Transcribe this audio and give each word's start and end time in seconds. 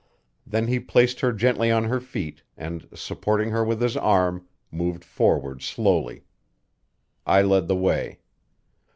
Then 0.47 0.65
he 0.65 0.79
placed 0.79 1.19
her 1.19 1.31
gently 1.31 1.69
on 1.69 1.83
her 1.83 1.99
feet, 1.99 2.41
and, 2.57 2.87
supporting 2.91 3.51
her 3.51 3.63
with 3.63 3.79
his 3.79 3.95
arm, 3.95 4.47
moved 4.71 5.05
forward 5.05 5.61
slowly. 5.61 6.23
I 7.23 7.43
led 7.43 7.67
the 7.67 7.75
way. 7.75 8.17